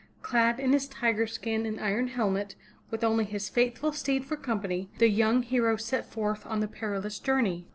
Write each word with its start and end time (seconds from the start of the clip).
Clad 0.23 0.59
in 0.59 0.73
his 0.73 0.87
tiger 0.87 1.27
skin 1.27 1.63
and 1.67 1.79
iron 1.79 2.07
helmet, 2.07 2.55
with 2.89 3.03
only 3.03 3.23
his 3.23 3.49
faithful 3.49 3.91
steed 3.93 4.25
for 4.25 4.35
company, 4.35 4.89
the 4.97 5.07
young 5.09 5.43
hero 5.43 5.75
set 5.77 6.09
forth 6.11 6.43
on 6.47 6.59
the 6.59 6.67
perilous 6.67 7.19
journey. 7.19 7.67